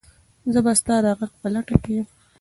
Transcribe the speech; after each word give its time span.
زه 0.53 0.59
به 0.65 0.71
ستا 0.79 0.95
د 1.03 1.05
غږ 1.19 1.31
په 1.41 1.47
لټه 1.53 1.75
کې 1.83 1.91
یم. 1.97 2.07